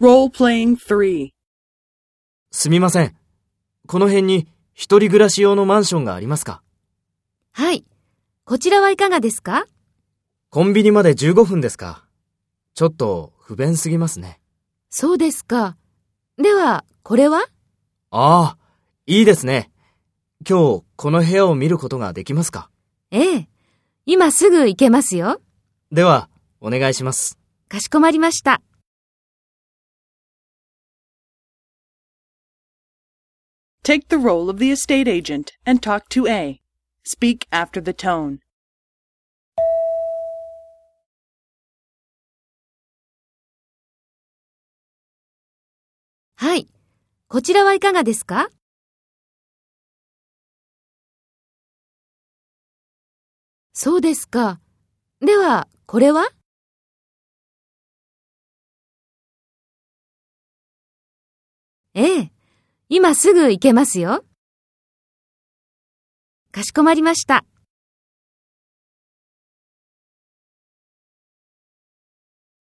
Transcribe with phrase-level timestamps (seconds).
[0.00, 1.28] Role-playing 3.
[2.50, 3.14] すみません。
[3.86, 6.62] この辺に一人暮らし用のマンションがありますか？
[7.52, 7.84] はい。
[8.46, 9.66] こちらはいかがですか？
[10.48, 12.06] コンビニまで15分ですか？
[12.72, 14.40] ちょっと不便すぎますね。
[14.88, 15.76] そうですか。
[16.38, 17.44] では、これは？
[18.10, 18.58] ああ、
[19.04, 19.70] いいですね。
[20.48, 22.70] 今日この部屋を見ることができますか？
[23.10, 23.48] ええ。
[24.06, 25.42] 今すぐ行けますよ。
[25.92, 26.30] では、
[26.62, 27.38] お願いします。
[27.68, 28.62] かしこまりました。
[33.82, 36.60] Take the role of the estate agent and talk to A.
[37.02, 38.40] Speak after the tone.
[46.36, 46.66] はい。
[47.28, 48.50] こちらはいかがですか
[53.72, 54.60] そうですか。
[55.20, 56.28] では、これは
[61.94, 62.39] ええ。
[62.92, 64.24] 今すぐ行けますよ。
[66.50, 67.44] かしこまりました。